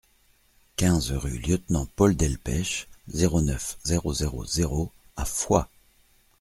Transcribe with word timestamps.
quinze 0.77 1.11
rue 1.11 1.37
Lieutenant 1.37 1.85
Paul 1.95 2.15
Delpech, 2.15 2.87
zéro 3.09 3.39
neuf, 3.39 3.77
zéro 3.83 4.15
zéro 4.15 4.43
zéro 4.47 4.91
à 5.15 5.25
Foix 5.25 5.69